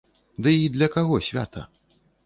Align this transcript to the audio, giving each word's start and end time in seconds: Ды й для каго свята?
Ды 0.41 0.53
й 0.61 0.69
для 0.77 0.87
каго 0.97 1.21
свята? 1.31 1.69